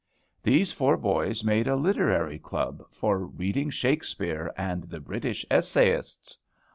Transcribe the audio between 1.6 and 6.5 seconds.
a literary club "for reading Shakespeare and the British essayists."